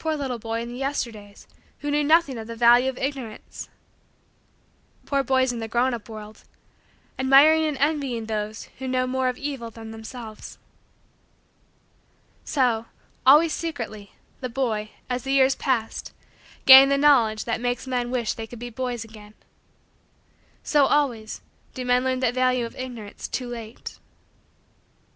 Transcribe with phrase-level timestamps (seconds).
[0.00, 1.46] Poor little boy in the Yesterdays
[1.78, 3.68] who knew nothing of the value of Ignorance!
[5.06, 6.42] Poor boys in the grown up world
[7.20, 10.58] admiring and envying those who know more of evil than themselves!
[12.44, 12.86] So,
[13.24, 16.12] always, secretly, the boy, as the years passed,
[16.66, 19.34] gained the knowledge that makes men wish that they could be boys again.
[20.64, 21.42] So, always,
[21.74, 24.00] do men learn the value of Ignorance too late.